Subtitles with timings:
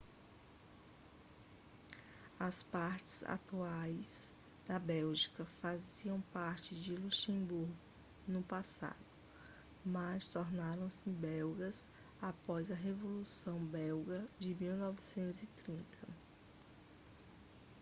[2.39, 4.31] as partes atuais
[4.65, 7.71] da bélgica faziam parte do luxemburgo
[8.27, 8.97] no passado
[9.85, 11.87] mas tornaram-se belgas
[12.19, 15.81] após a revolução belga de 1830